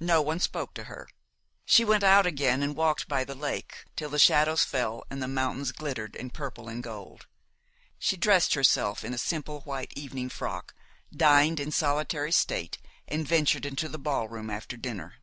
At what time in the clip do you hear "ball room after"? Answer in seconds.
13.98-14.78